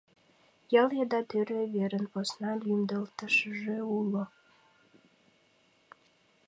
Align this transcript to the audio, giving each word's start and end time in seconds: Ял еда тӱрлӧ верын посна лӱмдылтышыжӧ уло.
Ял 0.81 0.89
еда 1.01 1.19
тӱрлӧ 1.29 1.63
верын 1.75 2.05
посна 2.13 2.51
лӱмдылтышыжӧ 2.61 3.77
уло. 3.97 4.23